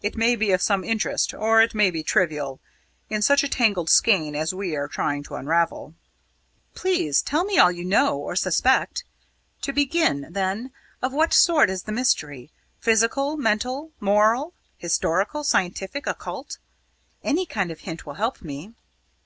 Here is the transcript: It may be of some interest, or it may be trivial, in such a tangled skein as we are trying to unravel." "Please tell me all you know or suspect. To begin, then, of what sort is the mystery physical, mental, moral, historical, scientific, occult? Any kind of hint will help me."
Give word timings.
It 0.00 0.16
may 0.16 0.34
be 0.34 0.50
of 0.52 0.62
some 0.62 0.82
interest, 0.82 1.34
or 1.34 1.60
it 1.60 1.74
may 1.74 1.90
be 1.90 2.02
trivial, 2.02 2.58
in 3.10 3.20
such 3.20 3.44
a 3.44 3.48
tangled 3.48 3.90
skein 3.90 4.34
as 4.34 4.54
we 4.54 4.74
are 4.74 4.88
trying 4.88 5.22
to 5.24 5.34
unravel." 5.34 5.92
"Please 6.74 7.20
tell 7.20 7.44
me 7.44 7.58
all 7.58 7.70
you 7.70 7.84
know 7.84 8.16
or 8.16 8.34
suspect. 8.34 9.04
To 9.60 9.74
begin, 9.74 10.28
then, 10.30 10.72
of 11.02 11.12
what 11.12 11.34
sort 11.34 11.68
is 11.68 11.82
the 11.82 11.92
mystery 11.92 12.50
physical, 12.80 13.36
mental, 13.36 13.90
moral, 14.00 14.54
historical, 14.78 15.44
scientific, 15.44 16.06
occult? 16.06 16.56
Any 17.22 17.44
kind 17.44 17.70
of 17.70 17.80
hint 17.80 18.06
will 18.06 18.14
help 18.14 18.40
me." 18.40 18.72